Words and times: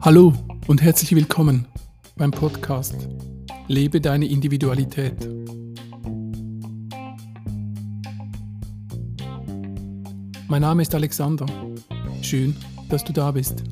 Hallo 0.00 0.32
und 0.68 0.80
herzlich 0.80 1.14
willkommen 1.14 1.66
beim 2.16 2.30
Podcast 2.30 3.08
Lebe 3.66 4.00
deine 4.00 4.26
Individualität. 4.26 5.28
Mein 10.46 10.62
Name 10.62 10.82
ist 10.82 10.94
Alexander. 10.94 11.44
Schön, 12.22 12.56
dass 12.88 13.04
du 13.04 13.12
da 13.12 13.32
bist. 13.32 13.64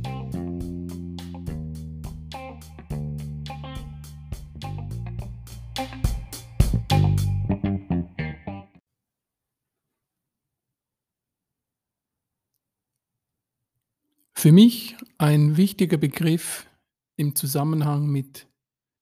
Für 14.46 14.52
mich 14.52 14.94
ein 15.18 15.56
wichtiger 15.56 15.96
Begriff 15.96 16.68
im 17.16 17.34
Zusammenhang 17.34 18.06
mit 18.06 18.46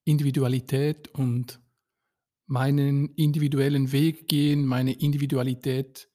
Individualität 0.07 1.09
und 1.09 1.61
meinen 2.47 3.11
individuellen 3.17 3.93
Weg 3.93 4.27
gehen, 4.27 4.65
meine 4.65 4.95
Individualität 4.95 6.09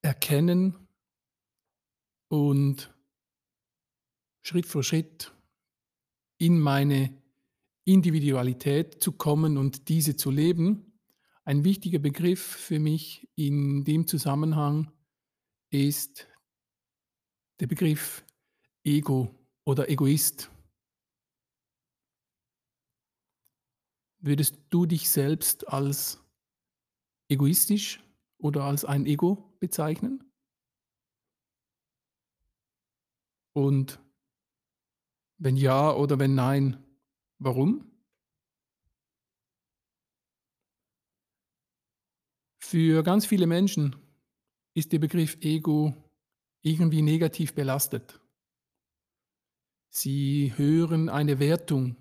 erkennen 0.00 0.88
und 2.28 2.90
Schritt 4.40 4.64
für 4.64 4.82
Schritt 4.82 5.34
in 6.38 6.58
meine 6.58 7.22
Individualität 7.84 9.02
zu 9.02 9.12
kommen 9.12 9.58
und 9.58 9.90
diese 9.90 10.16
zu 10.16 10.30
leben. 10.30 10.98
Ein 11.44 11.64
wichtiger 11.64 11.98
Begriff 11.98 12.40
für 12.40 12.78
mich 12.78 13.28
in 13.34 13.84
dem 13.84 14.06
Zusammenhang 14.06 14.90
ist 15.68 16.26
der 17.60 17.66
Begriff 17.66 18.24
Ego 18.84 19.34
oder 19.64 19.88
Egoist. 19.88 20.50
Würdest 24.18 24.58
du 24.70 24.86
dich 24.86 25.08
selbst 25.08 25.68
als 25.68 26.20
egoistisch 27.28 28.02
oder 28.38 28.64
als 28.64 28.84
ein 28.84 29.06
Ego 29.06 29.56
bezeichnen? 29.60 30.22
Und 33.54 34.00
wenn 35.38 35.56
ja 35.56 35.94
oder 35.94 36.18
wenn 36.18 36.34
nein, 36.34 36.84
warum? 37.38 37.90
Für 42.58 43.02
ganz 43.02 43.26
viele 43.26 43.46
Menschen 43.46 43.96
ist 44.74 44.92
der 44.92 44.98
Begriff 44.98 45.36
Ego 45.40 45.94
irgendwie 46.62 47.02
negativ 47.02 47.54
belastet. 47.54 48.20
Sie 49.88 50.52
hören 50.56 51.08
eine 51.08 51.38
Wertung 51.38 51.96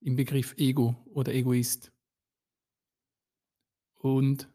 im 0.00 0.16
Begriff 0.16 0.54
Ego 0.56 0.96
oder 1.06 1.32
Egoist. 1.34 1.92
Und 3.96 4.48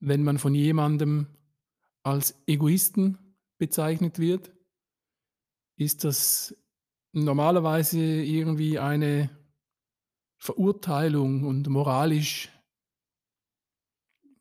wenn 0.00 0.22
man 0.22 0.38
von 0.38 0.54
jemandem 0.54 1.26
als 2.02 2.42
Egoisten 2.46 3.18
bezeichnet 3.58 4.18
wird, 4.18 4.52
ist 5.76 6.04
das 6.04 6.56
normalerweise 7.12 8.00
irgendwie 8.00 8.78
eine 8.78 9.30
Verurteilung 10.38 11.44
und 11.44 11.68
moralisch, 11.68 12.50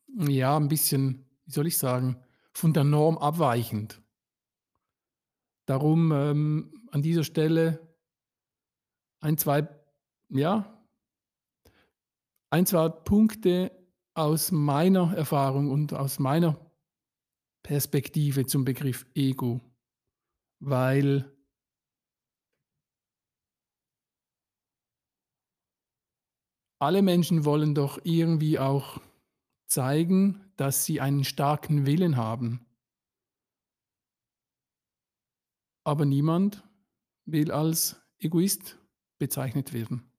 ja, 0.07 0.57
ein 0.57 0.67
bisschen, 0.67 1.29
wie 1.45 1.51
soll 1.51 1.67
ich 1.67 1.77
sagen, 1.77 2.21
von 2.53 2.73
der 2.73 2.83
Norm 2.83 3.17
abweichend. 3.17 4.01
Darum 5.65 6.11
ähm, 6.11 6.87
an 6.91 7.01
dieser 7.01 7.23
Stelle 7.23 7.95
ein, 9.21 9.37
zwei, 9.37 9.67
ja, 10.29 10.85
ein, 12.49 12.65
zwei 12.65 12.89
Punkte 12.89 13.71
aus 14.13 14.51
meiner 14.51 15.15
Erfahrung 15.15 15.69
und 15.69 15.93
aus 15.93 16.19
meiner 16.19 16.59
Perspektive 17.63 18.45
zum 18.45 18.65
Begriff 18.65 19.05
Ego, 19.13 19.61
weil 20.59 21.31
alle 26.79 27.01
Menschen 27.01 27.45
wollen 27.45 27.75
doch 27.75 27.99
irgendwie 28.03 28.57
auch 28.57 28.99
zeigen, 29.67 30.50
dass 30.61 30.85
sie 30.85 31.01
einen 31.01 31.23
starken 31.23 31.87
Willen 31.87 32.17
haben. 32.17 32.63
Aber 35.83 36.05
niemand 36.05 36.63
will 37.25 37.51
als 37.51 37.99
Egoist 38.19 38.77
bezeichnet 39.17 39.73
werden. 39.73 40.13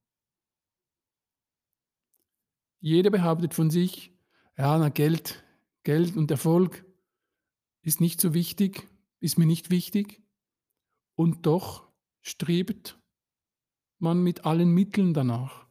Jeder 2.80 3.10
behauptet 3.10 3.54
von 3.54 3.70
sich, 3.70 4.18
ja, 4.58 4.76
na 4.78 4.88
Geld, 4.88 5.44
Geld 5.84 6.16
und 6.16 6.28
Erfolg 6.32 6.84
ist 7.82 8.00
nicht 8.00 8.20
so 8.20 8.34
wichtig, 8.34 8.88
ist 9.20 9.38
mir 9.38 9.46
nicht 9.46 9.70
wichtig. 9.70 10.24
Und 11.14 11.46
doch 11.46 11.88
strebt 12.20 13.00
man 14.00 14.24
mit 14.24 14.44
allen 14.44 14.74
Mitteln 14.74 15.14
danach. 15.14 15.61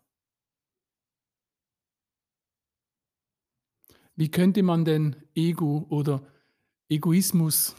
Wie 4.21 4.29
könnte 4.29 4.61
man 4.61 4.85
denn 4.85 5.15
Ego 5.33 5.87
oder 5.89 6.23
Egoismus 6.89 7.75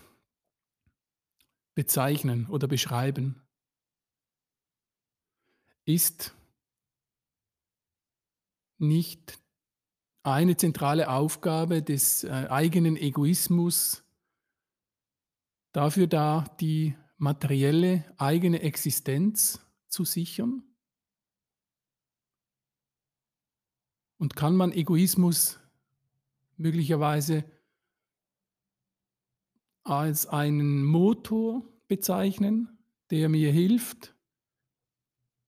bezeichnen 1.77 2.49
oder 2.49 2.67
beschreiben? 2.67 3.41
Ist 5.85 6.35
nicht 8.79 9.39
eine 10.25 10.57
zentrale 10.57 11.11
Aufgabe 11.11 11.81
des 11.81 12.25
äh, 12.25 12.31
eigenen 12.51 12.97
Egoismus 12.97 14.03
dafür 15.71 16.09
da, 16.09 16.57
die 16.59 16.97
materielle 17.19 18.13
eigene 18.19 18.63
Existenz 18.63 19.61
zu 19.87 20.05
sichern? 20.05 20.65
Und 24.19 24.35
kann 24.35 24.57
man 24.57 24.73
Egoismus 24.73 25.62
möglicherweise 26.57 27.45
als 29.85 30.27
einen 30.27 30.85
Motor 30.85 31.63
bezeichnen, 31.89 32.79
der 33.11 33.29
mir 33.29 33.53
hilft, 33.53 34.15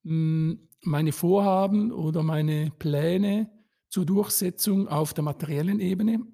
meine 0.02 1.12
Vorhaben 1.12 1.92
oder 1.92 2.22
meine 2.22 2.70
Pläne 2.78 3.50
zur 3.88 4.04
Durchsetzung 4.04 4.88
auf 4.88 5.14
der 5.14 5.24
materiellen 5.24 5.80
Ebene 5.80 6.26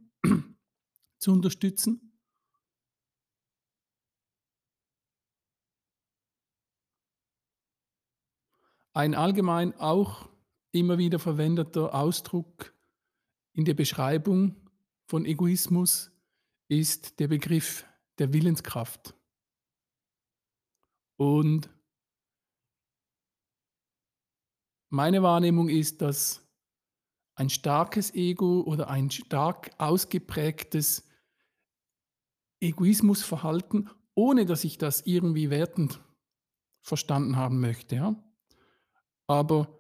zu 1.19 1.33
unterstützen? 1.33 2.19
Ein 8.93 9.15
allgemein 9.15 9.73
auch 9.79 10.29
immer 10.73 10.99
wieder 10.99 11.21
verwendeter 11.21 11.95
Ausdruck 11.95 12.75
in 13.53 13.65
der 13.65 13.75
Beschreibung 13.75 14.57
von 15.07 15.25
Egoismus 15.25 16.11
ist 16.69 17.19
der 17.19 17.29
Begriff 17.29 17.85
der 18.19 18.33
Willenskraft. 18.33 19.15
Und 21.17 21.69
meine 24.89 25.23
Wahrnehmung 25.23 25.69
ist, 25.69 26.01
dass 26.01 26.47
ein 27.35 27.51
starkes 27.51 28.15
Ego 28.15 28.63
oder 28.63 28.89
ein 28.89 29.11
stark 29.11 29.71
ausgeprägtes 29.79 31.09
Egoismusverhalten, 32.61 33.91
ohne 34.15 34.45
dass 34.45 34.65
ich 34.65 34.79
das 34.79 35.07
irgendwie 35.07 35.51
wertend 35.51 36.01
verstanden 36.83 37.37
haben 37.37 37.61
möchte, 37.61 37.97
ja, 37.97 38.23
aber 39.27 39.80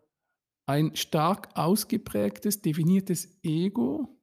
ein 0.70 0.94
stark 0.94 1.56
ausgeprägtes, 1.56 2.62
definiertes 2.62 3.42
Ego, 3.42 4.22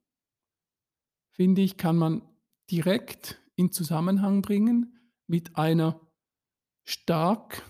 finde 1.30 1.60
ich, 1.60 1.76
kann 1.76 1.96
man 1.96 2.22
direkt 2.70 3.38
in 3.54 3.70
Zusammenhang 3.70 4.40
bringen 4.40 4.98
mit 5.26 5.56
einer 5.56 6.00
stark 6.86 7.62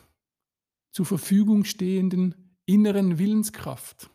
zur 0.93 1.07
Verfügung 1.07 1.65
stehenden 1.65 2.57
inneren 2.67 3.19
Willenskraft. 3.19 4.11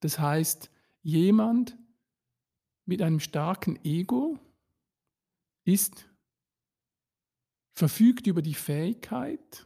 Das 0.00 0.18
heißt, 0.18 0.70
jemand 1.00 1.78
mit 2.84 3.00
einem 3.00 3.20
starken 3.20 3.82
Ego 3.82 4.38
ist 5.64 6.06
verfügt 7.74 8.26
über 8.26 8.42
die 8.42 8.54
Fähigkeit, 8.54 9.65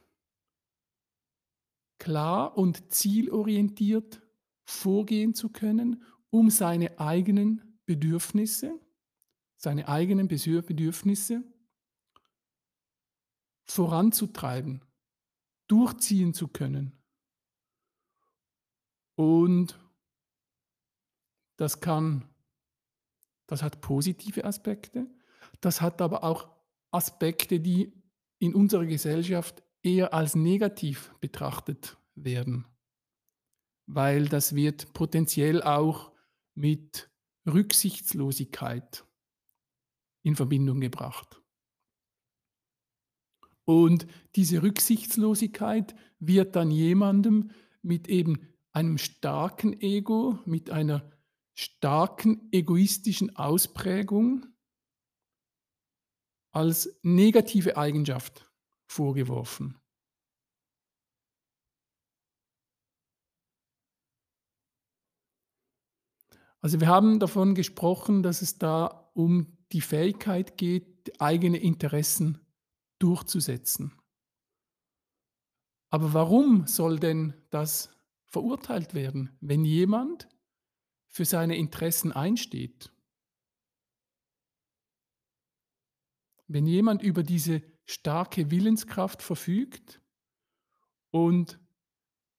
klar 2.01 2.59
und 2.59 2.93
zielorientiert 2.93 4.21
vorgehen 4.65 5.35
zu 5.35 5.51
können, 5.51 6.03
um 6.31 6.51
seine 6.51 6.99
eigenen 6.99 7.79
Bedürfnisse 7.87 8.81
seine 9.61 9.89
eigenen 9.89 10.27
Bedürfnisse 10.27 11.45
voranzutreiben, 13.65 14.83
durchziehen 15.69 16.33
zu 16.33 16.49
können. 16.49 16.99
Und 19.17 19.79
das 21.57 21.81
kann 21.81 22.27
das 23.47 23.63
hat 23.65 23.81
positive 23.81 24.45
Aspekte, 24.45 25.09
das 25.61 25.81
hat 25.81 26.01
aber 26.01 26.23
auch 26.23 26.49
Aspekte, 26.93 27.59
die 27.59 27.93
in 28.39 28.55
unserer 28.55 28.87
Gesellschaft 28.87 29.63
eher 29.83 30.15
als 30.15 30.35
negativ 30.35 31.15
betrachtet 31.21 31.99
werden, 32.15 32.67
weil 33.87 34.29
das 34.29 34.55
wird 34.55 34.93
potenziell 34.93 35.63
auch 35.63 36.13
mit 36.55 37.11
Rücksichtslosigkeit 37.47 39.05
in 40.23 40.37
Verbindung 40.37 40.81
gebracht. 40.81 41.41
Und 43.65 44.07
diese 44.37 44.63
Rücksichtslosigkeit 44.63 45.95
wird 46.19 46.57
dann 46.57 46.71
jemandem 46.71 47.51
mit 47.83 48.09
eben 48.09 48.49
einem 48.73 48.99
starken 48.99 49.81
Ego, 49.81 50.39
mit 50.45 50.71
einer 50.71 51.11
starken 51.55 52.49
egoistischen 52.53 53.37
Ausprägung 53.37 54.47
als 56.53 56.99
negative 57.03 57.77
Eigenschaft 57.77 58.50
vorgeworfen. 58.91 59.81
Also 66.61 66.81
wir 66.81 66.89
haben 66.89 67.21
davon 67.21 67.55
gesprochen, 67.55 68.23
dass 68.23 68.43
es 68.43 68.59
da 68.59 69.11
um 69.15 69.57
die 69.73 69.81
Fähigkeit 69.81 70.59
geht, 70.59 71.21
eigene 71.21 71.59
Interessen 71.59 72.45
durchzusetzen. 72.99 73.97
Aber 75.91 76.13
warum 76.13 76.67
soll 76.67 76.99
denn 76.99 77.33
das 77.51 77.91
verurteilt 78.27 78.93
werden, 78.93 79.31
wenn 79.41 79.65
jemand 79.65 80.29
für 81.09 81.25
seine 81.25 81.57
Interessen 81.57 82.13
einsteht? 82.13 82.93
Wenn 86.49 86.67
jemand 86.67 87.03
über 87.03 87.23
diese 87.23 87.63
starke 87.91 88.53
Willenskraft 88.53 89.21
verfügt 89.21 90.01
und 91.11 91.59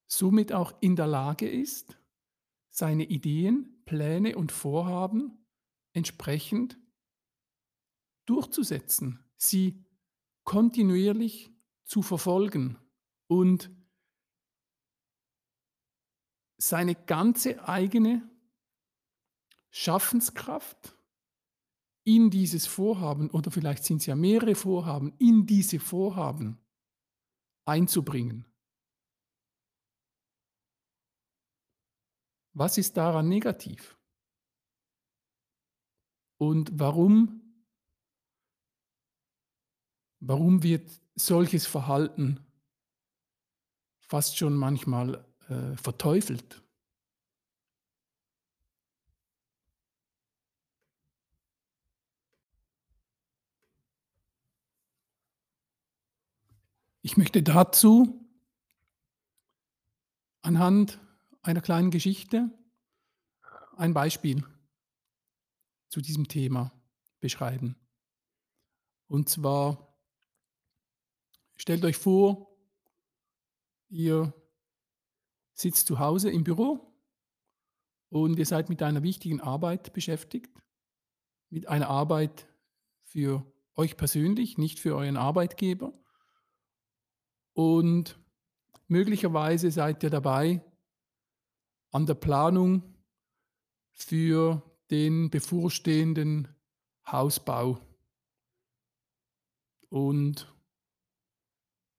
somit 0.07 0.53
auch 0.53 0.73
in 0.81 0.95
der 0.95 1.07
Lage 1.07 1.49
ist, 1.49 1.97
seine 2.69 3.03
Ideen, 3.03 3.83
Pläne 3.83 4.37
und 4.37 4.53
Vorhaben 4.53 5.45
entsprechend 5.91 6.79
durchzusetzen, 8.25 9.25
sie 9.35 9.83
kontinuierlich 10.45 11.51
zu 11.83 12.01
verfolgen 12.01 12.77
und 13.27 13.69
seine 16.55 16.95
ganze 16.95 17.67
eigene 17.67 18.29
Schaffenskraft 19.69 20.95
in 22.03 22.29
dieses 22.29 22.67
Vorhaben 22.67 23.29
oder 23.29 23.51
vielleicht 23.51 23.83
sind 23.83 23.97
es 23.97 24.05
ja 24.05 24.15
mehrere 24.15 24.55
Vorhaben, 24.55 25.13
in 25.19 25.45
diese 25.45 25.79
Vorhaben 25.79 26.57
einzubringen. 27.65 28.45
Was 32.53 32.77
ist 32.77 32.97
daran 32.97 33.29
negativ? 33.29 33.97
Und 36.37 36.71
warum 36.73 37.41
Warum 40.23 40.61
wird 40.61 41.01
solches 41.15 41.65
Verhalten 41.65 42.45
fast 44.01 44.37
schon 44.37 44.55
manchmal 44.55 45.25
äh, 45.49 45.75
verteufelt? 45.75 46.61
Ich 57.01 57.17
möchte 57.17 57.43
dazu 57.43 58.29
anhand 60.41 60.99
einer 61.41 61.61
kleinen 61.61 61.91
Geschichte 61.91 62.49
ein 63.77 63.93
Beispiel 63.93 64.43
zu 65.89 66.01
diesem 66.01 66.27
Thema 66.27 66.71
beschreiben. 67.19 67.75
Und 69.07 69.29
zwar 69.29 69.91
Stellt 71.61 71.85
euch 71.85 71.95
vor, 71.95 72.57
ihr 73.87 74.33
sitzt 75.53 75.85
zu 75.85 75.99
Hause 75.99 76.31
im 76.31 76.43
Büro 76.43 76.91
und 78.09 78.39
ihr 78.39 78.47
seid 78.47 78.67
mit 78.69 78.81
einer 78.81 79.03
wichtigen 79.03 79.41
Arbeit 79.41 79.93
beschäftigt, 79.93 80.51
mit 81.51 81.67
einer 81.67 81.87
Arbeit 81.87 82.47
für 83.03 83.45
euch 83.75 83.95
persönlich, 83.95 84.57
nicht 84.57 84.79
für 84.79 84.95
euren 84.95 85.17
Arbeitgeber. 85.17 85.93
Und 87.61 88.19
möglicherweise 88.87 89.69
seid 89.69 90.01
ihr 90.01 90.09
dabei 90.09 90.61
an 91.91 92.07
der 92.07 92.15
Planung 92.15 92.81
für 93.91 94.63
den 94.89 95.29
bevorstehenden 95.29 96.47
Hausbau. 97.05 97.79
Und 99.89 100.51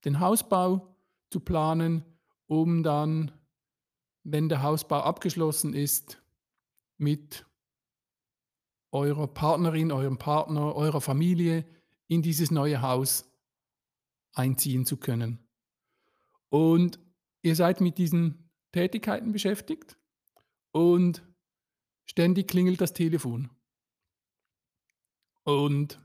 den 0.04 0.18
Hausbau 0.18 0.96
zu 1.30 1.38
planen, 1.38 2.04
um 2.48 2.82
dann, 2.82 3.30
wenn 4.24 4.48
der 4.48 4.64
Hausbau 4.64 5.02
abgeschlossen 5.02 5.74
ist, 5.74 6.20
mit 6.98 7.46
eurer 8.90 9.28
Partnerin, 9.28 9.92
eurem 9.92 10.18
Partner, 10.18 10.74
eurer 10.74 11.00
Familie 11.00 11.64
in 12.08 12.20
dieses 12.20 12.50
neue 12.50 12.82
Haus 12.82 13.30
einziehen 14.34 14.86
zu 14.86 14.96
können. 14.96 15.41
Und 16.52 17.00
ihr 17.40 17.56
seid 17.56 17.80
mit 17.80 17.96
diesen 17.96 18.50
Tätigkeiten 18.72 19.32
beschäftigt 19.32 19.96
und 20.70 21.26
ständig 22.04 22.46
klingelt 22.48 22.82
das 22.82 22.92
Telefon. 22.92 23.48
Und 25.44 25.98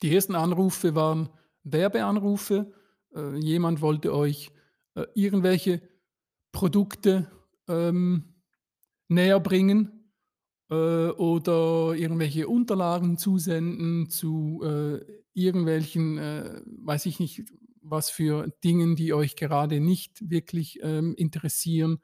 die 0.00 0.14
ersten 0.14 0.34
Anrufe 0.34 0.94
waren, 0.94 1.28
Werbeanrufe. 1.64 2.72
Äh, 3.14 3.36
jemand 3.36 3.82
wollte 3.82 4.14
euch 4.14 4.52
äh, 4.94 5.04
irgendwelche 5.14 5.82
Produkte 6.50 7.30
ähm, 7.68 8.24
näher 9.08 9.38
bringen 9.38 10.14
äh, 10.70 11.08
oder 11.10 11.92
irgendwelche 11.94 12.48
Unterlagen 12.48 13.18
zusenden 13.18 14.08
zu 14.08 14.62
äh, 14.64 15.22
irgendwelchen, 15.34 16.16
weiß 16.84 17.06
ich 17.06 17.20
nicht, 17.20 17.44
was 17.90 18.10
für 18.10 18.48
Dingen, 18.64 18.96
die 18.96 19.12
euch 19.12 19.36
gerade 19.36 19.80
nicht 19.80 20.30
wirklich 20.30 20.78
ähm, 20.82 21.14
interessieren. 21.16 21.98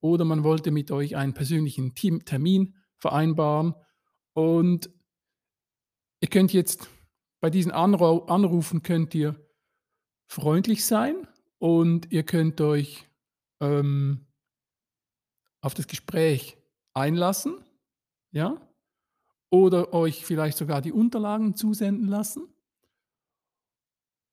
Oder 0.00 0.24
man 0.24 0.44
wollte 0.44 0.70
mit 0.70 0.90
euch 0.90 1.16
einen 1.16 1.34
persönlichen 1.34 1.94
Team 1.94 2.24
Termin 2.24 2.74
vereinbaren. 2.98 3.74
Und 4.32 4.90
ihr 6.20 6.28
könnt 6.28 6.52
jetzt 6.52 6.88
bei 7.40 7.50
diesen 7.50 7.72
Anrufen 7.72 8.82
könnt 8.82 9.14
ihr 9.14 9.34
freundlich 10.28 10.86
sein 10.86 11.26
und 11.58 12.10
ihr 12.12 12.22
könnt 12.22 12.60
euch 12.60 13.08
ähm, 13.60 14.26
auf 15.60 15.74
das 15.74 15.88
Gespräch 15.88 16.56
einlassen, 16.94 17.64
ja, 18.30 18.60
oder 19.50 19.92
euch 19.92 20.24
vielleicht 20.24 20.56
sogar 20.56 20.80
die 20.80 20.92
Unterlagen 20.92 21.54
zusenden 21.54 22.08
lassen. 22.08 22.46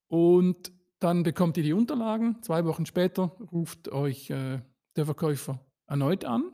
Und 0.07 0.71
dann 0.99 1.23
bekommt 1.23 1.57
ihr 1.57 1.63
die 1.63 1.73
Unterlagen. 1.73 2.41
Zwei 2.43 2.65
Wochen 2.65 2.85
später 2.85 3.31
ruft 3.51 3.89
euch 3.89 4.29
äh, 4.29 4.61
der 4.95 5.05
Verkäufer 5.05 5.65
erneut 5.87 6.25
an, 6.25 6.51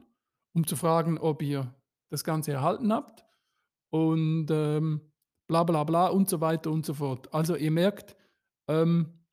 um 0.53 0.65
zu 0.65 0.75
fragen, 0.75 1.17
ob 1.17 1.41
ihr 1.41 1.73
das 2.09 2.23
Ganze 2.23 2.51
erhalten 2.51 2.93
habt. 2.93 3.23
Und 3.89 4.47
ähm, 4.51 5.01
bla 5.47 5.63
bla 5.63 5.83
bla 5.83 6.07
und 6.07 6.29
so 6.29 6.41
weiter 6.41 6.71
und 6.71 6.85
so 6.85 6.93
fort. 6.93 7.33
Also 7.33 7.55
ihr 7.55 7.71
merkt, 7.71 8.15
ähm, 8.67 9.25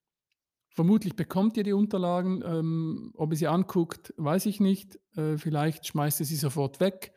vermutlich 0.71 1.16
bekommt 1.16 1.57
ihr 1.57 1.64
die 1.64 1.73
Unterlagen, 1.73 2.42
ähm, 2.45 3.12
ob 3.16 3.33
ihr 3.33 3.37
sie 3.37 3.49
anguckt, 3.49 4.14
weiß 4.16 4.47
ich 4.47 4.61
nicht. 4.61 4.99
Äh, 5.16 5.37
vielleicht 5.37 5.87
schmeißt 5.87 6.21
ihr 6.21 6.26
sie 6.26 6.37
sofort 6.37 6.81
weg. 6.81 7.12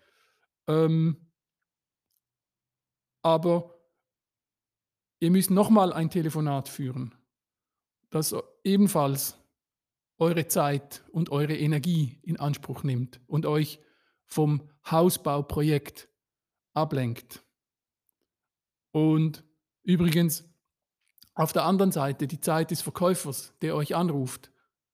Ähm, 0.67 1.31
aber 3.21 3.73
ihr 5.19 5.31
müsst 5.31 5.49
nochmal 5.49 5.93
ein 5.93 6.09
Telefonat 6.09 6.69
führen, 6.69 7.14
das 8.09 8.35
ebenfalls 8.63 9.37
eure 10.17 10.47
Zeit 10.47 11.03
und 11.11 11.29
eure 11.29 11.55
Energie 11.55 12.19
in 12.23 12.39
Anspruch 12.39 12.83
nimmt 12.83 13.19
und 13.27 13.45
euch 13.45 13.79
vom 14.25 14.69
Hausbauprojekt 14.89 16.09
ablenkt. 16.73 17.43
Und 18.91 19.43
übrigens, 19.83 20.45
auf 21.33 21.51
der 21.51 21.65
anderen 21.65 21.91
Seite, 21.91 22.27
die 22.27 22.39
Zeit 22.39 22.71
des 22.71 22.81
Verkäufers, 22.81 23.53
der 23.61 23.75
euch 23.75 23.95
anruft, 23.95 24.51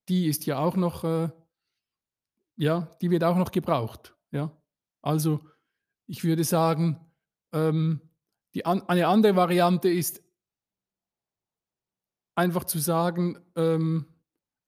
die 0.10 0.25
ist 0.25 0.46
ja 0.46 0.58
auch 0.58 0.75
noch, 0.75 1.03
äh, 1.03 1.30
ja, 2.56 2.89
die 3.01 3.12
wird 3.12 3.24
auch 3.24 3.38
noch 3.38 3.51
gebraucht. 3.51 4.15
Ja? 4.32 4.51
Also 5.01 5.41
ich 6.08 6.24
würde 6.24 6.44
sagen, 6.44 7.00
ähm, 7.53 8.01
an, 8.63 8.82
eine 8.89 9.08
andere 9.08 9.36
Variante 9.36 9.89
ist 9.89 10.21
einfach 12.36 12.64
zu 12.64 12.80
sagen, 12.80 13.38
ähm, 13.56 14.06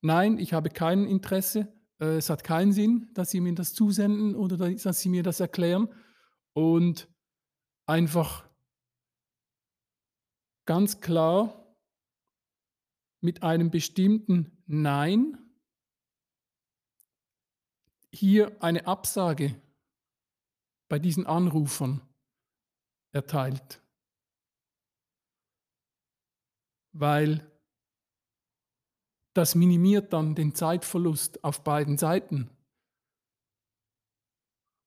nein, 0.02 0.38
ich 0.38 0.54
habe 0.54 0.70
kein 0.70 1.06
Interesse, 1.06 1.72
äh, 2.00 2.18
es 2.18 2.30
hat 2.30 2.44
keinen 2.44 2.74
Sinn, 2.74 3.10
dass 3.14 3.32
Sie 3.32 3.42
mir 3.42 3.56
das 3.56 3.74
zusenden 3.74 4.36
oder 4.36 4.58
dass 4.58 5.00
Sie 5.00 5.10
mir 5.10 5.24
das 5.24 5.40
erklären 5.40 5.90
und 6.54 7.08
einfach 7.86 8.48
ganz 10.66 11.02
klar 11.02 11.76
mit 13.22 13.44
einem 13.44 13.72
bestimmten 13.72 14.62
Nein 14.66 15.38
hier 18.12 18.62
eine 18.62 18.86
Absage 18.86 19.60
bei 20.90 21.00
diesen 21.00 21.26
Anrufern 21.26 22.02
erteilt. 23.12 23.82
Weil 26.92 27.53
das 29.34 29.56
minimiert 29.56 30.14
dann 30.14 30.36
den 30.36 30.54
Zeitverlust 30.56 31.44
auf 31.44 31.64
beiden 31.64 31.98
Seiten 31.98 32.50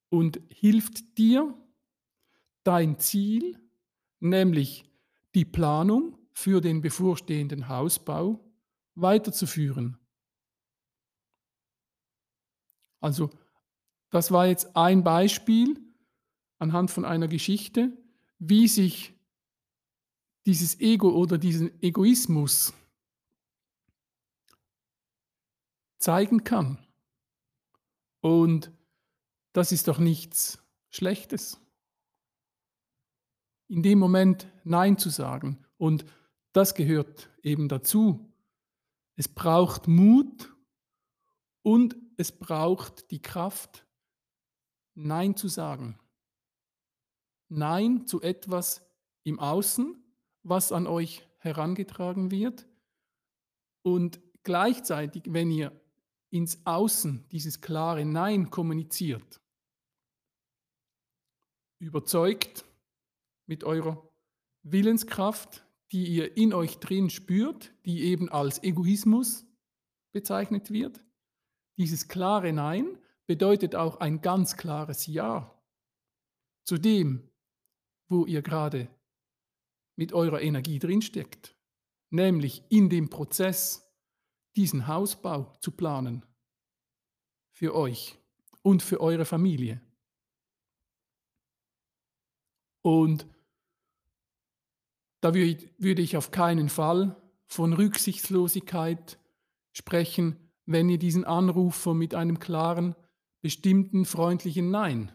und 0.08 0.40
hilft 0.48 1.18
dir, 1.18 1.54
dein 2.62 2.98
Ziel, 2.98 3.60
nämlich 4.18 4.84
die 5.34 5.44
Planung 5.44 6.18
für 6.32 6.60
den 6.60 6.80
bevorstehenden 6.80 7.68
Hausbau 7.68 8.40
weiterzuführen. 8.94 9.98
Also 13.00 13.30
das 14.10 14.32
war 14.32 14.46
jetzt 14.46 14.74
ein 14.76 15.04
Beispiel 15.04 15.78
anhand 16.58 16.90
von 16.90 17.04
einer 17.04 17.28
Geschichte, 17.28 17.96
wie 18.38 18.66
sich 18.66 19.14
dieses 20.46 20.80
Ego 20.80 21.10
oder 21.10 21.38
diesen 21.38 21.80
Egoismus 21.82 22.72
zeigen 25.98 26.44
kann. 26.44 26.78
Und 28.20 28.70
das 29.52 29.72
ist 29.72 29.88
doch 29.88 29.98
nichts 29.98 30.58
Schlechtes. 30.90 31.60
In 33.68 33.82
dem 33.82 33.98
Moment 33.98 34.48
Nein 34.64 34.98
zu 34.98 35.10
sagen 35.10 35.64
und 35.76 36.04
das 36.52 36.74
gehört 36.74 37.30
eben 37.42 37.68
dazu. 37.68 38.32
Es 39.16 39.28
braucht 39.28 39.88
Mut 39.88 40.54
und 41.62 41.96
es 42.16 42.32
braucht 42.32 43.10
die 43.10 43.20
Kraft, 43.20 43.86
Nein 44.94 45.36
zu 45.36 45.48
sagen. 45.48 45.98
Nein 47.48 48.06
zu 48.06 48.22
etwas 48.22 48.82
im 49.22 49.38
Außen, 49.38 50.02
was 50.42 50.72
an 50.72 50.86
euch 50.86 51.26
herangetragen 51.38 52.30
wird. 52.30 52.66
Und 53.82 54.20
gleichzeitig, 54.42 55.24
wenn 55.26 55.50
ihr 55.50 55.72
ins 56.30 56.64
Außen 56.66 57.28
dieses 57.30 57.60
klare 57.60 58.04
Nein 58.04 58.50
kommuniziert, 58.50 59.40
überzeugt 61.78 62.64
mit 63.46 63.64
eurer 63.64 64.08
Willenskraft, 64.62 65.64
die 65.92 66.06
ihr 66.06 66.36
in 66.36 66.52
euch 66.52 66.78
drin 66.78 67.10
spürt, 67.10 67.72
die 67.84 68.02
eben 68.04 68.28
als 68.28 68.62
Egoismus 68.62 69.46
bezeichnet 70.12 70.70
wird. 70.70 71.04
Dieses 71.78 72.08
klare 72.08 72.52
Nein 72.52 72.98
bedeutet 73.26 73.74
auch 73.74 74.00
ein 74.00 74.20
ganz 74.20 74.56
klares 74.56 75.06
Ja 75.06 75.52
zu 76.64 76.78
dem, 76.78 77.30
wo 78.08 78.26
ihr 78.26 78.42
gerade 78.42 78.88
mit 79.96 80.12
eurer 80.12 80.42
Energie 80.42 80.78
drinsteckt, 80.78 81.56
nämlich 82.10 82.62
in 82.68 82.90
dem 82.90 83.08
Prozess, 83.08 83.85
diesen 84.56 84.86
Hausbau 84.86 85.52
zu 85.60 85.70
planen 85.70 86.24
für 87.52 87.74
euch 87.74 88.18
und 88.62 88.82
für 88.82 89.00
eure 89.00 89.24
Familie. 89.24 89.80
Und 92.82 93.26
da 95.20 95.34
würde 95.34 96.02
ich 96.02 96.16
auf 96.16 96.30
keinen 96.30 96.68
Fall 96.68 97.16
von 97.46 97.72
Rücksichtslosigkeit 97.72 99.18
sprechen, 99.72 100.36
wenn 100.66 100.88
ihr 100.88 100.98
diesen 100.98 101.24
Anrufer 101.24 101.94
mit 101.94 102.14
einem 102.14 102.38
klaren, 102.38 102.94
bestimmten, 103.40 104.04
freundlichen 104.04 104.70
Nein 104.70 105.12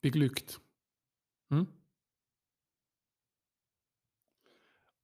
beglückt. 0.00 0.60
Hm? 1.50 1.68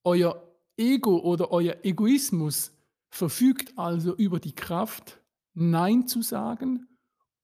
Euer 0.05 0.52
Ego 0.83 1.19
oder 1.19 1.53
euer 1.53 1.77
Egoismus 1.85 2.73
verfügt 3.09 3.79
also 3.79 4.17
über 4.17 4.41
die 4.41 4.55
Kraft, 4.55 5.23
Nein 5.55 6.09
zu 6.09 6.23
sagen, 6.23 6.89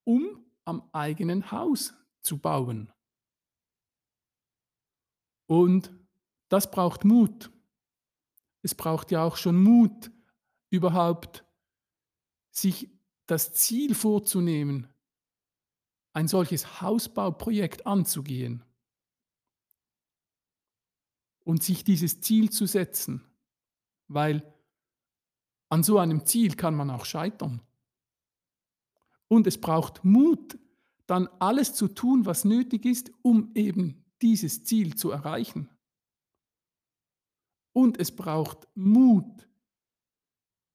um 0.04 0.44
am 0.64 0.88
eigenen 0.92 1.52
Haus 1.52 1.94
zu 2.20 2.38
bauen. 2.38 2.92
Und 5.46 5.92
das 6.48 6.70
braucht 6.70 7.04
Mut. 7.04 7.50
Es 8.62 8.74
braucht 8.74 9.10
ja 9.12 9.22
auch 9.22 9.36
schon 9.36 9.62
Mut, 9.62 10.10
überhaupt 10.70 11.44
sich 12.50 12.90
das 13.26 13.52
Ziel 13.52 13.94
vorzunehmen, 13.94 14.88
ein 16.12 16.26
solches 16.26 16.80
Hausbauprojekt 16.80 17.86
anzugehen 17.86 18.64
und 21.44 21.62
sich 21.62 21.84
dieses 21.84 22.20
Ziel 22.20 22.50
zu 22.50 22.66
setzen, 22.66 23.27
weil 24.08 24.42
an 25.68 25.82
so 25.82 25.98
einem 25.98 26.24
Ziel 26.24 26.54
kann 26.54 26.74
man 26.74 26.90
auch 26.90 27.04
scheitern. 27.04 27.62
Und 29.28 29.46
es 29.46 29.60
braucht 29.60 30.04
Mut, 30.04 30.58
dann 31.06 31.28
alles 31.38 31.74
zu 31.74 31.88
tun, 31.88 32.26
was 32.26 32.44
nötig 32.44 32.84
ist, 32.84 33.12
um 33.22 33.50
eben 33.54 34.04
dieses 34.20 34.64
Ziel 34.64 34.96
zu 34.96 35.10
erreichen. 35.10 35.68
Und 37.72 38.00
es 38.00 38.14
braucht 38.14 38.66
Mut, 38.74 39.48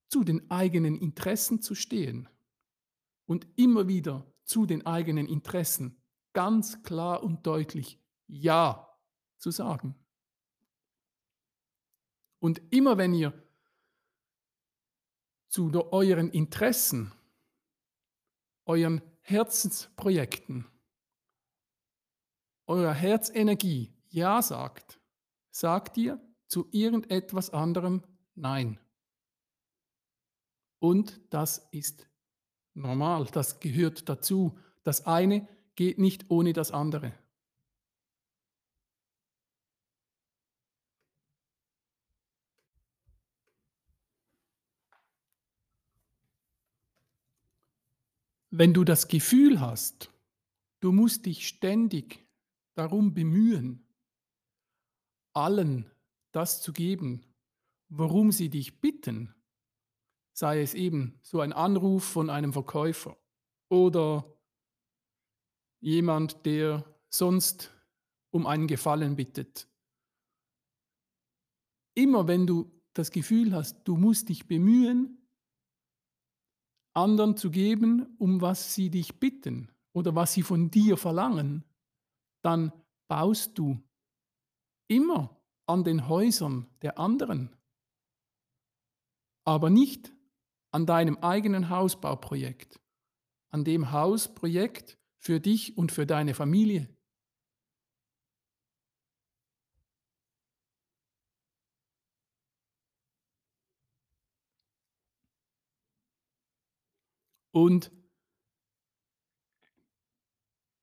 zu 0.07 0.23
den 0.23 0.49
eigenen 0.51 0.95
Interessen 0.95 1.63
zu 1.63 1.73
stehen 1.73 2.29
und 3.25 3.47
immer 3.55 3.87
wieder 3.87 4.31
zu 4.43 4.67
den 4.67 4.85
eigenen 4.85 5.25
Interessen 5.27 5.97
ganz 6.33 6.83
klar 6.83 7.23
und 7.23 7.47
deutlich 7.47 7.99
Ja 8.27 8.95
zu 9.39 9.49
sagen. 9.49 9.95
Und 12.43 12.61
immer 12.73 12.97
wenn 12.97 13.13
ihr 13.13 13.31
zu 15.47 15.71
euren 15.93 16.29
Interessen, 16.29 17.13
euren 18.65 19.01
Herzensprojekten 19.21 20.67
eurer 22.67 22.93
Herzenergie 22.93 23.93
Ja 24.09 24.41
sagt, 24.41 24.99
sagt 25.51 25.95
ihr 25.95 26.19
zu 26.47 26.67
irgendetwas 26.71 27.49
anderem 27.49 28.03
Nein. 28.35 28.77
Und 30.79 31.21
das 31.29 31.69
ist 31.71 32.09
normal, 32.73 33.25
das 33.31 33.61
gehört 33.61 34.09
dazu. 34.09 34.59
Das 34.83 35.05
eine 35.05 35.47
geht 35.75 35.97
nicht 35.97 36.29
ohne 36.29 36.51
das 36.51 36.71
andere. 36.71 37.13
Wenn 48.55 48.71
du 48.71 48.83
das 48.83 49.07
Gefühl 49.07 49.59
hast, 49.61 50.11
du 50.79 50.91
musst 50.91 51.25
dich 51.25 51.47
ständig 51.47 52.23
darum 52.75 53.15
bemühen, 53.15 53.91
allen 55.35 55.89
das 56.33 56.61
zu 56.61 56.71
geben, 56.71 57.25
worum 57.89 58.31
sie 58.31 58.49
dich 58.49 58.79
bitten, 58.79 59.33
sei 60.37 60.61
es 60.61 60.75
eben 60.75 61.19
so 61.23 61.41
ein 61.41 61.51
Anruf 61.51 62.03
von 62.03 62.29
einem 62.29 62.53
Verkäufer 62.53 63.17
oder 63.71 64.37
jemand, 65.81 66.45
der 66.45 66.85
sonst 67.09 67.71
um 68.29 68.45
einen 68.45 68.67
Gefallen 68.67 69.15
bittet. 69.15 69.67
Immer 71.95 72.27
wenn 72.27 72.45
du 72.45 72.71
das 72.93 73.09
Gefühl 73.09 73.51
hast, 73.55 73.81
du 73.87 73.97
musst 73.97 74.29
dich 74.29 74.45
bemühen, 74.45 75.22
anderen 76.93 77.37
zu 77.37 77.49
geben, 77.49 78.15
um 78.17 78.41
was 78.41 78.73
sie 78.73 78.89
dich 78.89 79.19
bitten 79.19 79.71
oder 79.93 80.15
was 80.15 80.33
sie 80.33 80.43
von 80.43 80.69
dir 80.69 80.97
verlangen, 80.97 81.63
dann 82.41 82.71
baust 83.07 83.57
du 83.57 83.81
immer 84.87 85.41
an 85.65 85.83
den 85.83 86.07
Häusern 86.07 86.67
der 86.81 86.99
anderen, 86.99 87.55
aber 89.45 89.69
nicht 89.69 90.13
an 90.71 90.85
deinem 90.85 91.17
eigenen 91.17 91.69
Hausbauprojekt, 91.69 92.79
an 93.51 93.63
dem 93.63 93.91
Hausprojekt 93.91 94.97
für 95.17 95.39
dich 95.39 95.77
und 95.77 95.91
für 95.91 96.05
deine 96.05 96.33
Familie. 96.33 96.92
Und 107.53 107.91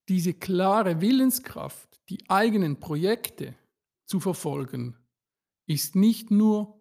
diese 0.09 0.35
klare 0.35 1.01
Willenskraft, 1.01 2.01
die 2.09 2.29
eigenen 2.31 2.79
Projekte 2.79 3.57
zu 4.07 4.21
verfolgen, 4.21 4.97
ist 5.67 5.95
nicht 5.97 6.31
nur 6.31 6.81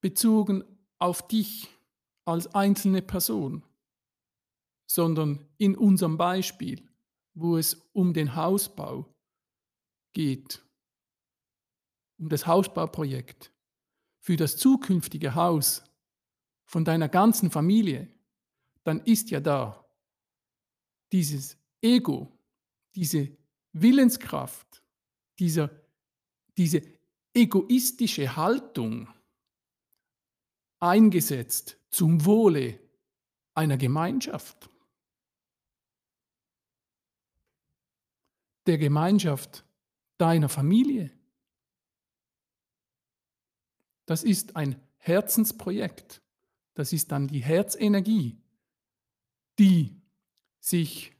bezogen 0.00 0.64
auf 0.98 1.26
dich 1.26 1.68
als 2.24 2.54
einzelne 2.54 3.02
Person, 3.02 3.64
sondern 4.88 5.48
in 5.58 5.76
unserem 5.76 6.16
Beispiel, 6.16 6.88
wo 7.34 7.56
es 7.56 7.74
um 7.92 8.12
den 8.12 8.34
Hausbau 8.36 9.12
geht, 10.12 10.64
um 12.18 12.28
das 12.28 12.46
Hausbauprojekt. 12.46 13.52
Für 14.20 14.36
das 14.36 14.56
zukünftige 14.56 15.34
Haus 15.34 15.84
von 16.64 16.84
deiner 16.84 17.08
ganzen 17.08 17.50
Familie, 17.50 18.15
dann 18.86 19.00
ist 19.00 19.30
ja 19.30 19.40
da 19.40 19.84
dieses 21.10 21.58
Ego, 21.82 22.38
diese 22.94 23.36
Willenskraft, 23.72 24.84
dieser, 25.40 25.70
diese 26.56 26.82
egoistische 27.34 28.36
Haltung 28.36 29.08
eingesetzt 30.78 31.80
zum 31.90 32.24
Wohle 32.24 32.78
einer 33.54 33.76
Gemeinschaft. 33.76 34.70
Der 38.66 38.78
Gemeinschaft 38.78 39.64
deiner 40.16 40.48
Familie. 40.48 41.10
Das 44.06 44.22
ist 44.22 44.54
ein 44.54 44.80
Herzensprojekt. 44.98 46.22
Das 46.74 46.92
ist 46.92 47.10
dann 47.10 47.26
die 47.26 47.42
Herzenergie, 47.42 48.40
die 49.58 50.00
sich 50.60 51.14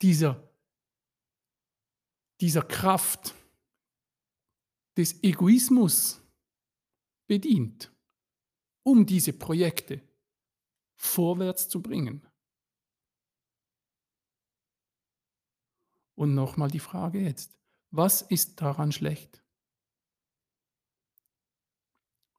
dieser, 0.00 0.52
dieser 2.40 2.62
Kraft 2.62 3.34
des 4.96 5.22
Egoismus 5.22 6.20
bedient, 7.26 7.92
um 8.82 9.06
diese 9.06 9.32
Projekte 9.32 10.02
vorwärts 10.96 11.68
zu 11.68 11.80
bringen. 11.80 12.26
Und 16.14 16.34
nochmal 16.34 16.70
die 16.70 16.78
Frage 16.78 17.20
jetzt, 17.20 17.56
was 17.90 18.22
ist 18.22 18.60
daran 18.60 18.92
schlecht? 18.92 19.42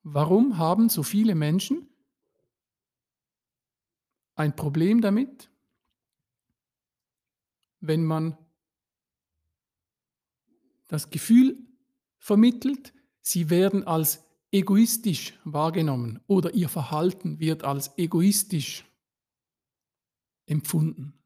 Warum 0.03 0.58
haben 0.58 0.89
so 0.89 1.01
viele 1.03 1.34
Menschen 1.34 1.92
ein 4.36 4.56
Problem 4.56 5.02
damit, 5.02 5.50
wenn 7.80 8.04
man 8.06 8.38
das 10.88 11.10
Gefühl 11.10 11.58
vermittelt, 12.17 12.93
sie 13.22 13.50
werden 13.50 13.86
als 13.86 14.24
egoistisch 14.52 15.39
wahrgenommen 15.43 16.22
oder 16.28 16.54
ihr 16.54 16.69
Verhalten 16.69 17.39
wird 17.39 17.63
als 17.63 17.98
egoistisch 17.98 18.86
empfunden. 20.46 21.19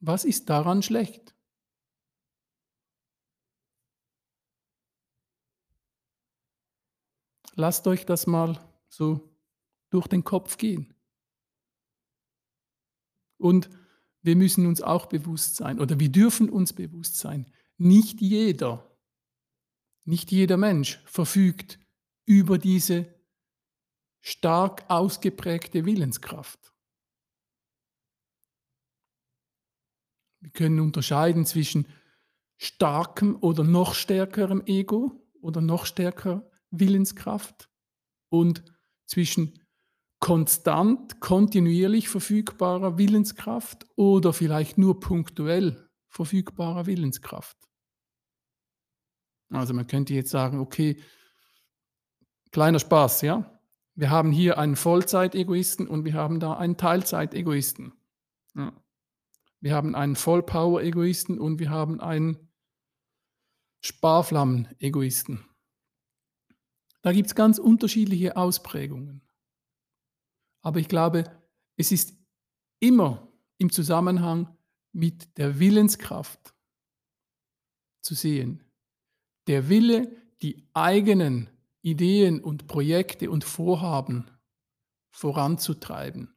Was 0.00 0.24
ist 0.24 0.50
daran 0.50 0.82
schlecht? 0.82 1.34
Lasst 7.54 7.86
euch 7.86 8.04
das 8.04 8.26
mal 8.26 8.60
so 8.88 9.35
durch 9.90 10.06
den 10.06 10.24
Kopf 10.24 10.56
gehen. 10.56 10.94
Und 13.38 13.70
wir 14.22 14.36
müssen 14.36 14.66
uns 14.66 14.82
auch 14.82 15.06
bewusst 15.06 15.56
sein, 15.56 15.78
oder 15.78 16.00
wir 16.00 16.10
dürfen 16.10 16.50
uns 16.50 16.72
bewusst 16.72 17.16
sein, 17.16 17.46
nicht 17.78 18.20
jeder, 18.20 18.96
nicht 20.04 20.32
jeder 20.32 20.56
Mensch 20.56 21.02
verfügt 21.06 21.78
über 22.24 22.58
diese 22.58 23.14
stark 24.20 24.84
ausgeprägte 24.88 25.84
Willenskraft. 25.84 26.74
Wir 30.40 30.50
können 30.50 30.80
unterscheiden 30.80 31.44
zwischen 31.46 31.86
starkem 32.56 33.36
oder 33.36 33.62
noch 33.62 33.94
stärkerem 33.94 34.62
Ego 34.66 35.24
oder 35.40 35.60
noch 35.60 35.86
stärker 35.86 36.50
Willenskraft 36.70 37.70
und 38.28 38.64
zwischen 39.04 39.65
konstant, 40.18 41.20
kontinuierlich 41.20 42.08
verfügbarer 42.08 42.98
Willenskraft 42.98 43.86
oder 43.96 44.32
vielleicht 44.32 44.78
nur 44.78 45.00
punktuell 45.00 45.88
verfügbarer 46.08 46.86
Willenskraft. 46.86 47.56
Also 49.50 49.74
man 49.74 49.86
könnte 49.86 50.14
jetzt 50.14 50.30
sagen, 50.30 50.58
okay, 50.58 51.00
kleiner 52.50 52.78
Spaß, 52.78 53.22
ja. 53.22 53.60
Wir 53.94 54.10
haben 54.10 54.30
hier 54.30 54.58
einen 54.58 54.76
Vollzeit-Egoisten 54.76 55.86
und 55.86 56.04
wir 56.04 56.14
haben 56.14 56.40
da 56.40 56.54
einen 56.54 56.76
Teilzeit-Egoisten. 56.76 57.92
Ja. 58.54 58.72
Wir 59.60 59.74
haben 59.74 59.94
einen 59.94 60.16
Vollpower-Egoisten 60.16 61.38
und 61.38 61.58
wir 61.58 61.70
haben 61.70 62.00
einen 62.00 62.50
Sparflammen-Egoisten. 63.80 65.44
Da 67.02 67.12
gibt 67.12 67.28
es 67.28 67.34
ganz 67.34 67.58
unterschiedliche 67.58 68.36
Ausprägungen. 68.36 69.25
Aber 70.66 70.80
ich 70.80 70.88
glaube, 70.88 71.22
es 71.76 71.92
ist 71.92 72.18
immer 72.80 73.32
im 73.56 73.70
Zusammenhang 73.70 74.52
mit 74.90 75.38
der 75.38 75.60
Willenskraft 75.60 76.56
zu 78.02 78.16
sehen. 78.16 78.64
Der 79.46 79.68
Wille, 79.68 80.10
die 80.42 80.68
eigenen 80.72 81.48
Ideen 81.82 82.42
und 82.42 82.66
Projekte 82.66 83.30
und 83.30 83.44
Vorhaben 83.44 84.28
voranzutreiben. 85.12 86.34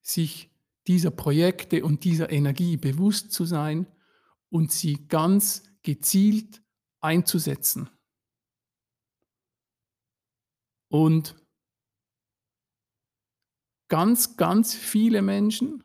Sich 0.00 0.50
dieser 0.88 1.12
Projekte 1.12 1.84
und 1.84 2.02
dieser 2.02 2.32
Energie 2.32 2.76
bewusst 2.76 3.30
zu 3.30 3.44
sein 3.44 3.86
und 4.48 4.72
sie 4.72 5.06
ganz 5.06 5.62
gezielt 5.84 6.60
einzusetzen. 6.98 7.88
Und 10.88 11.36
ganz, 13.92 14.38
ganz 14.38 14.74
viele 14.74 15.20
Menschen, 15.20 15.84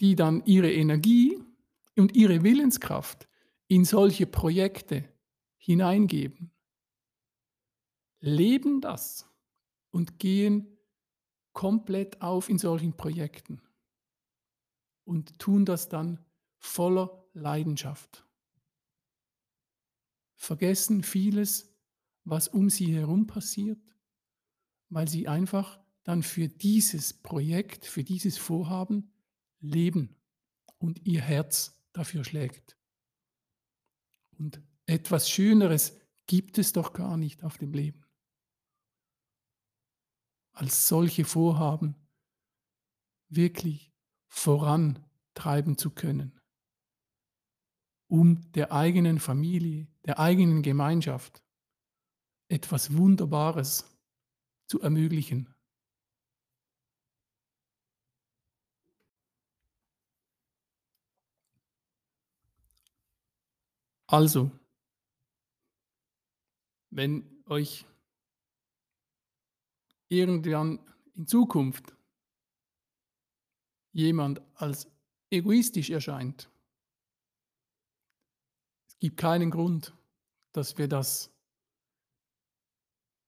die 0.00 0.16
dann 0.16 0.44
ihre 0.44 0.70
Energie 0.70 1.42
und 1.96 2.14
ihre 2.14 2.42
Willenskraft 2.42 3.26
in 3.68 3.86
solche 3.86 4.26
Projekte 4.26 5.08
hineingeben, 5.56 6.50
leben 8.18 8.82
das 8.82 9.26
und 9.90 10.18
gehen 10.18 10.76
komplett 11.54 12.20
auf 12.20 12.50
in 12.50 12.58
solchen 12.58 12.94
Projekten 12.94 13.62
und 15.04 15.38
tun 15.38 15.64
das 15.64 15.88
dann 15.88 16.22
voller 16.58 17.24
Leidenschaft. 17.32 18.28
Vergessen 20.36 21.02
vieles, 21.02 21.74
was 22.24 22.48
um 22.48 22.68
sie 22.68 22.94
herum 22.94 23.26
passiert, 23.26 23.80
weil 24.90 25.08
sie 25.08 25.28
einfach 25.28 25.80
dann 26.10 26.24
für 26.24 26.48
dieses 26.48 27.12
Projekt, 27.14 27.86
für 27.86 28.02
dieses 28.02 28.36
Vorhaben 28.36 29.12
leben 29.60 30.16
und 30.78 31.06
ihr 31.06 31.20
Herz 31.20 31.80
dafür 31.92 32.24
schlägt. 32.24 32.76
Und 34.36 34.60
etwas 34.86 35.30
Schöneres 35.30 35.96
gibt 36.26 36.58
es 36.58 36.72
doch 36.72 36.94
gar 36.94 37.16
nicht 37.16 37.44
auf 37.44 37.58
dem 37.58 37.72
Leben, 37.72 38.04
als 40.50 40.88
solche 40.88 41.24
Vorhaben 41.24 41.94
wirklich 43.28 43.92
vorantreiben 44.26 45.78
zu 45.78 45.90
können. 45.90 46.40
um 48.08 48.50
der 48.54 48.72
eigenen 48.72 49.20
Familie, 49.20 49.86
der 50.04 50.18
eigenen 50.18 50.62
Gemeinschaft 50.62 51.44
etwas 52.48 52.96
Wunderbares 52.96 53.96
zu 54.66 54.80
ermöglichen. 54.80 55.54
Also, 64.10 64.50
wenn 66.90 67.44
euch 67.46 67.86
irgendwann 70.08 70.80
in 71.14 71.28
Zukunft 71.28 71.96
jemand 73.92 74.42
als 74.56 74.88
egoistisch 75.30 75.90
erscheint, 75.90 76.50
es 78.88 78.98
gibt 78.98 79.16
keinen 79.16 79.52
Grund, 79.52 79.96
dass 80.50 80.76
wir 80.76 80.88
das 80.88 81.30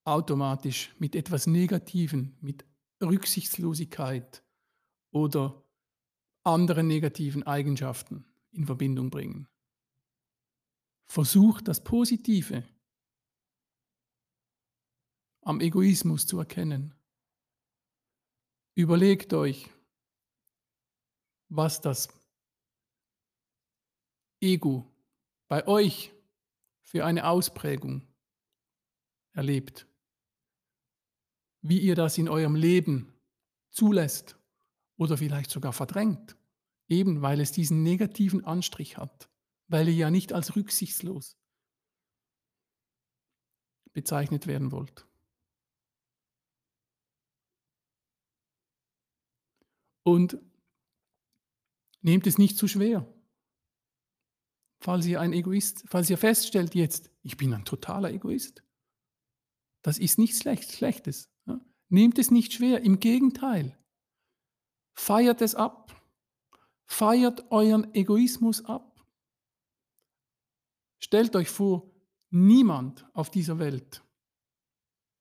automatisch 0.05 0.97
mit 0.99 1.15
etwas 1.15 1.47
Negativen, 1.47 2.37
mit 2.41 2.65
Rücksichtslosigkeit 3.01 4.43
oder 5.13 5.65
anderen 6.43 6.89
negativen 6.89 7.45
Eigenschaften 7.45 8.25
in 8.51 8.67
Verbindung 8.67 9.11
bringen. 9.11 9.47
Versucht 11.13 11.69
das 11.69 11.85
Positive 11.85 12.67
am 15.43 15.61
Egoismus 15.61 16.27
zu 16.27 16.39
erkennen. 16.39 16.95
Überlegt 18.75 19.35
euch, 19.35 19.69
was 21.51 21.83
das 21.83 22.09
Ego 24.41 24.91
bei 25.49 25.67
euch 25.67 26.15
für 26.81 27.05
eine 27.05 27.29
Ausprägung 27.29 28.09
erlebt, 29.35 29.87
wie 31.61 31.81
ihr 31.81 31.95
das 31.95 32.17
in 32.17 32.31
eurem 32.31 32.55
Leben 32.55 33.13
zulässt 33.69 34.39
oder 34.97 35.19
vielleicht 35.19 35.51
sogar 35.51 35.75
verdrängt, 35.75 36.39
eben 36.89 37.21
weil 37.21 37.39
es 37.43 37.53
diesen 37.53 37.83
negativen 37.83 38.47
Anstrich 38.47 38.97
hat, 38.97 39.29
weil 39.73 39.89
ihr 39.89 39.95
ja 39.95 40.11
nicht 40.11 40.35
als 40.35 40.55
rücksichtslos 40.55 41.39
bezeichnet 43.95 44.47
werden 44.47 44.71
wollt. 44.71 45.07
Und 50.05 50.39
nehmt 52.03 52.27
es 52.27 52.37
nicht 52.37 52.59
zu 52.59 52.69
schwer. 52.69 53.11
Falls 54.81 55.07
ihr 55.07 55.21
ein 55.21 55.33
Egoist, 55.33 55.85
falls 55.87 56.11
ihr 56.11 56.19
feststellt 56.19 56.75
jetzt, 56.75 57.11
ich 57.23 57.37
bin 57.37 57.55
ein 57.55 57.65
totaler 57.65 58.11
Egoist, 58.11 58.63
das 59.81 59.99
ist 59.99 60.19
nichts 60.19 60.41
Schlechtes. 60.41 61.31
Ja? 61.47 61.61
Nehmt 61.89 62.19
es 62.19 62.31
nicht 62.31 62.53
schwer, 62.53 62.83
im 62.83 63.01
Gegenteil. 63.01 63.79
Feiert 64.95 65.41
es 65.41 65.55
ab. 65.55 65.99
Feiert 66.85 67.51
euren 67.51 67.95
Egoismus 67.95 68.65
ab. 68.65 68.92
Stellt 71.05 71.37
euch 71.37 71.51
vor, 71.51 71.91
niemand 72.31 73.05
auf 73.13 73.29
dieser 73.31 73.59
Welt 73.59 74.03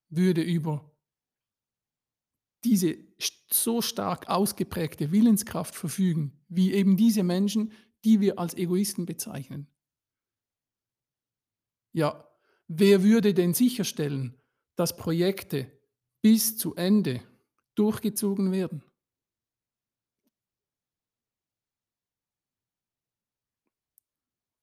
würde 0.10 0.42
über 0.44 0.92
diese 2.64 2.98
so 3.52 3.82
stark 3.82 4.30
ausgeprägte 4.30 5.12
Willenskraft 5.12 5.76
verfügen, 5.76 6.40
wie 6.48 6.74
eben 6.74 6.96
diese 6.98 7.24
Menschen, 7.24 7.72
die 8.06 8.20
wir 8.20 8.40
als 8.40 8.54
Egoisten 8.56 9.06
bezeichnen. 9.06 9.68
Ja, 11.94 12.26
wer 12.68 13.04
würde 13.04 13.34
denn 13.34 13.54
sicherstellen, 13.54 14.38
dass 14.76 14.96
Projekte 14.98 15.72
bis 16.22 16.58
zu 16.58 16.76
Ende 16.76 17.22
durchgezogen 17.76 18.52
werden? 18.52 18.84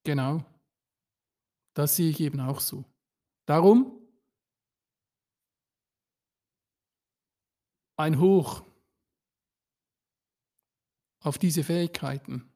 Genau, 0.05 0.45
das 1.79 1.95
sehe 1.95 2.11
ich 2.11 2.19
eben 2.19 2.41
auch 2.41 2.59
so. 2.59 2.85
Darum 3.47 4.05
ein 7.97 8.19
Hoch 8.19 8.65
auf 11.21 11.39
diese 11.39 11.63
Fähigkeiten, 11.63 12.53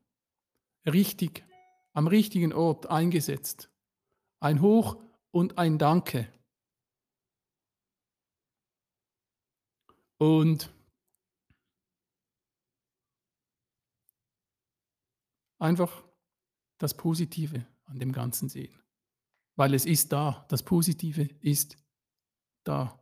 richtig, 0.84 1.44
am 1.92 2.08
richtigen 2.08 2.52
Ort 2.52 2.86
eingesetzt. 2.86 3.70
Ein 4.40 4.60
Hoch 4.60 5.00
und 5.30 5.56
ein 5.56 5.78
Danke. 5.78 6.26
Und 10.18 10.68
einfach 15.60 16.02
das 16.78 16.96
Positive 16.96 17.64
an 17.84 18.00
dem 18.00 18.10
Ganzen 18.10 18.48
sehen. 18.48 18.81
Weil 19.56 19.74
es 19.74 19.84
ist 19.84 20.12
da, 20.12 20.46
das 20.48 20.62
Positive 20.62 21.28
ist 21.40 21.76
da. 22.64 22.98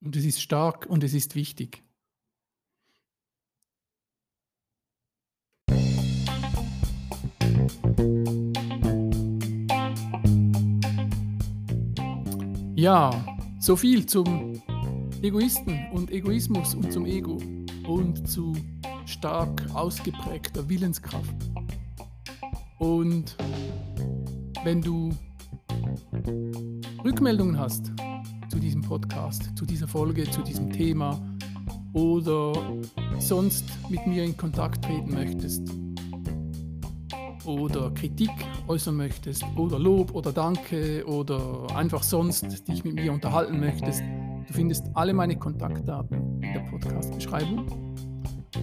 Und 0.00 0.14
es 0.14 0.24
ist 0.24 0.40
stark 0.40 0.86
und 0.86 1.02
es 1.02 1.12
ist 1.12 1.34
wichtig. 1.34 1.82
Ja, 12.76 13.10
so 13.58 13.74
viel 13.74 14.06
zum 14.06 14.62
Egoisten 15.20 15.90
und 15.90 16.12
Egoismus 16.12 16.76
und 16.76 16.92
zum 16.92 17.06
Ego 17.06 17.38
und 17.88 18.28
zu 18.28 18.54
stark 19.04 19.68
ausgeprägter 19.74 20.68
Willenskraft. 20.68 21.34
Und 22.78 23.36
wenn 24.64 24.80
du 24.80 25.10
Rückmeldungen 27.04 27.58
hast 27.58 27.92
zu 28.48 28.58
diesem 28.58 28.82
Podcast, 28.82 29.56
zu 29.56 29.64
dieser 29.64 29.86
Folge, 29.86 30.28
zu 30.30 30.42
diesem 30.42 30.70
Thema 30.72 31.20
oder 31.92 32.52
sonst 33.18 33.64
mit 33.88 34.06
mir 34.06 34.24
in 34.24 34.36
Kontakt 34.36 34.84
treten 34.84 35.12
möchtest 35.12 35.62
oder 37.44 37.90
Kritik 37.92 38.30
äußern 38.66 38.96
möchtest 38.96 39.44
oder 39.56 39.78
Lob 39.78 40.14
oder 40.14 40.32
Danke 40.32 41.04
oder 41.06 41.66
einfach 41.74 42.02
sonst 42.02 42.68
dich 42.68 42.84
mit 42.84 42.94
mir 42.94 43.12
unterhalten 43.12 43.58
möchtest, 43.58 44.02
du 44.46 44.52
findest 44.52 44.84
alle 44.94 45.14
meine 45.14 45.36
Kontaktdaten 45.36 46.42
in 46.42 46.52
der 46.52 46.60
Podcast-Beschreibung. 46.70 47.66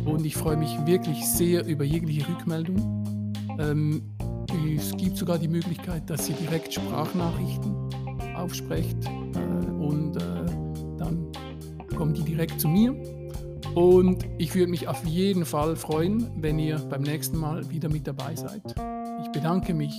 Und 0.05 0.25
ich 0.25 0.35
freue 0.35 0.57
mich 0.57 0.69
wirklich 0.85 1.25
sehr 1.25 1.65
über 1.65 1.83
jegliche 1.83 2.27
Rückmeldung. 2.27 3.23
Ähm, 3.59 4.03
es 4.75 4.95
gibt 4.97 5.17
sogar 5.17 5.37
die 5.37 5.47
Möglichkeit, 5.47 6.09
dass 6.09 6.29
ihr 6.29 6.35
direkt 6.35 6.73
Sprachnachrichten 6.73 7.73
aufsprecht 8.35 8.97
äh, 9.05 9.71
und 9.71 10.17
äh, 10.17 10.45
dann 10.97 11.31
kommen 11.95 12.13
die 12.13 12.23
direkt 12.23 12.59
zu 12.59 12.67
mir. 12.67 12.93
Und 13.73 14.25
ich 14.37 14.55
würde 14.55 14.71
mich 14.71 14.87
auf 14.87 15.05
jeden 15.05 15.45
Fall 15.45 15.75
freuen, 15.75 16.29
wenn 16.37 16.59
ihr 16.59 16.77
beim 16.77 17.01
nächsten 17.01 17.37
Mal 17.37 17.69
wieder 17.69 17.89
mit 17.89 18.07
dabei 18.07 18.35
seid. 18.35 18.63
Ich 19.21 19.31
bedanke 19.31 19.73
mich 19.73 19.93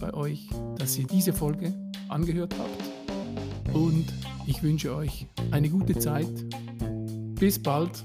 bei 0.00 0.12
euch, 0.14 0.48
dass 0.76 0.98
ihr 0.98 1.06
diese 1.06 1.32
Folge 1.32 1.72
angehört 2.08 2.54
habt. 2.58 3.74
Und 3.74 4.06
ich 4.46 4.62
wünsche 4.62 4.94
euch 4.94 5.26
eine 5.50 5.68
gute 5.68 5.98
Zeit. 5.98 6.32
Bis 7.38 7.62
bald. 7.62 8.04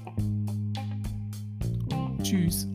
Tschüss. 2.22 2.68